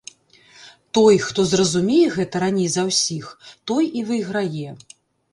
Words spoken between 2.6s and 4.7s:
за ўсіх, той і выйграе.